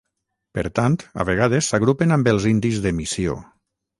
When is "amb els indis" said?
2.17-2.83